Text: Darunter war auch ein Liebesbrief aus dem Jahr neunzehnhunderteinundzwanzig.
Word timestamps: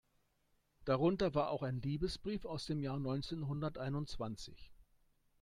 Darunter 0.83 1.35
war 1.35 1.51
auch 1.51 1.61
ein 1.61 1.79
Liebesbrief 1.79 2.45
aus 2.45 2.65
dem 2.65 2.79
Jahr 2.81 2.97
neunzehnhunderteinundzwanzig. 2.97 4.71